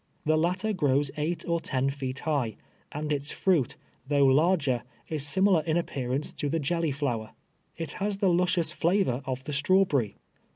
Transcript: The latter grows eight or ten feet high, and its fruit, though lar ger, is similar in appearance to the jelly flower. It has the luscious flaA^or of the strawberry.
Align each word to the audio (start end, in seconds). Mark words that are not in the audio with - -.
The 0.25 0.35
latter 0.35 0.73
grows 0.73 1.11
eight 1.15 1.45
or 1.47 1.59
ten 1.59 1.91
feet 1.91 2.21
high, 2.21 2.55
and 2.91 3.13
its 3.13 3.31
fruit, 3.31 3.75
though 4.07 4.25
lar 4.25 4.57
ger, 4.57 4.81
is 5.09 5.27
similar 5.27 5.61
in 5.61 5.77
appearance 5.77 6.31
to 6.31 6.49
the 6.49 6.57
jelly 6.59 6.91
flower. 6.91 7.33
It 7.77 7.91
has 8.01 8.17
the 8.17 8.31
luscious 8.33 8.73
flaA^or 8.73 9.21
of 9.27 9.43
the 9.43 9.53
strawberry. 9.53 10.15